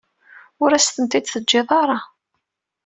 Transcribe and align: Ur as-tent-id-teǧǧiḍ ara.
Ur 0.63 0.69
as-tent-id-teǧǧiḍ 0.71 1.69
ara. 1.81 1.99